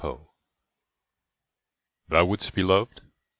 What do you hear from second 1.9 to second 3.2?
Thou wouldst be loved?